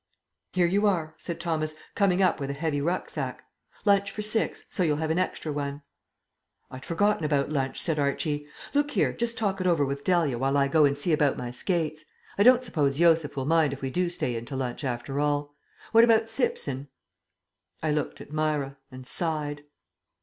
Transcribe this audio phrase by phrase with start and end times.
[0.53, 3.43] "Here you are," said Thomas, coming up with a heavy rucksack.
[3.85, 5.83] "Lunch for six, so you'll have an extra one."
[6.71, 8.47] "I'd forgotten about lunch," said Archie.
[8.73, 11.51] "Look here, just talk it over with Dahlia while I go and see about my
[11.51, 12.03] skates.
[12.35, 15.53] I don't suppose Josef will mind if we do stay in to lunch after all.
[15.91, 16.87] What about Simpson?"
[17.83, 18.77] I looked at Myra...
[18.89, 19.65] and sighed.